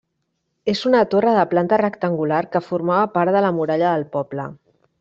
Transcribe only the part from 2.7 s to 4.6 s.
formava part de la muralla del poble.